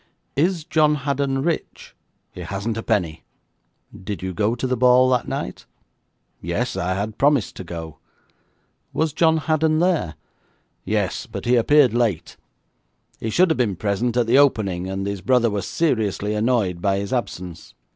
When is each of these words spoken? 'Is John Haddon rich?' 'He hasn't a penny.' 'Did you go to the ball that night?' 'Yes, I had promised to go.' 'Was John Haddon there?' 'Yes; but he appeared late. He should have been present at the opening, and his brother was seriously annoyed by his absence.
'Is 0.35 0.63
John 0.63 0.95
Haddon 1.05 1.43
rich?' 1.43 1.95
'He 2.31 2.41
hasn't 2.41 2.75
a 2.75 2.81
penny.' 2.81 3.23
'Did 3.95 4.23
you 4.23 4.33
go 4.33 4.55
to 4.55 4.65
the 4.65 4.75
ball 4.75 5.07
that 5.11 5.27
night?' 5.27 5.67
'Yes, 6.41 6.75
I 6.75 6.95
had 6.95 7.19
promised 7.19 7.55
to 7.57 7.63
go.' 7.63 7.99
'Was 8.93 9.13
John 9.13 9.37
Haddon 9.37 9.77
there?' 9.77 10.15
'Yes; 10.85 11.27
but 11.27 11.45
he 11.45 11.55
appeared 11.55 11.93
late. 11.93 12.35
He 13.19 13.29
should 13.29 13.51
have 13.51 13.57
been 13.57 13.75
present 13.75 14.17
at 14.17 14.25
the 14.25 14.39
opening, 14.39 14.89
and 14.89 15.05
his 15.05 15.21
brother 15.21 15.51
was 15.51 15.67
seriously 15.67 16.33
annoyed 16.33 16.81
by 16.81 16.97
his 16.97 17.13
absence. 17.13 17.75